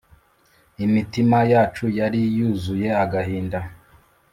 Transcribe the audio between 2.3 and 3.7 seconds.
yuzuye agahinda